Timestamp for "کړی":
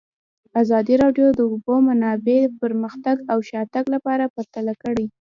4.83-5.05